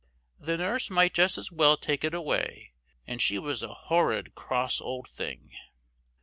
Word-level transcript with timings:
The 0.39 0.57
nurse 0.57 0.89
might 0.89 1.13
just 1.13 1.37
as 1.37 1.51
well 1.51 1.77
take 1.77 2.03
it 2.03 2.15
away, 2.15 2.73
and 3.05 3.21
she 3.21 3.37
was 3.37 3.61
a 3.61 3.71
horrid 3.71 4.33
cross 4.33 4.81
old 4.81 5.07
thing! 5.07 5.51